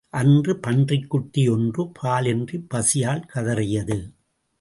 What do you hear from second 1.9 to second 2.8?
பால் இன்றிப்